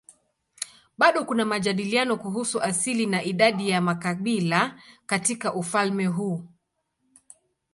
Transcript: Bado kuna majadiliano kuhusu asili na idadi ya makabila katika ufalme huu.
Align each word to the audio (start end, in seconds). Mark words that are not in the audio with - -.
Bado 0.97 1.25
kuna 1.25 1.45
majadiliano 1.45 2.17
kuhusu 2.17 2.61
asili 2.61 3.05
na 3.05 3.23
idadi 3.23 3.69
ya 3.69 3.81
makabila 3.81 4.81
katika 5.05 5.53
ufalme 5.53 6.05
huu. 6.07 6.43